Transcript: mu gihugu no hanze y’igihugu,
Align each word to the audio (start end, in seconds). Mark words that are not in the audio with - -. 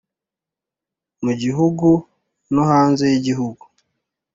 mu 1.23 1.31
gihugu 1.41 1.87
no 2.53 2.63
hanze 2.71 3.03
y’igihugu, 3.11 3.63